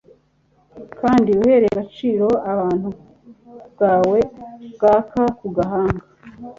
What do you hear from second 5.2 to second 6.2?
ku gahanga